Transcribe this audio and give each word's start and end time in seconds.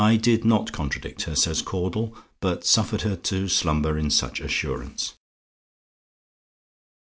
"I 0.03 0.15
did 0.15 0.43
not 0.43 0.71
contradict 0.71 1.21
her," 1.25 1.35
says 1.35 1.61
Caudle, 1.61 2.15
"but 2.39 2.65
suffered 2.65 3.01
her 3.03 3.15
to 3.17 3.47
slumber 3.47 3.99
in 3.99 4.09
such 4.09 4.39
assurance." 4.41 5.13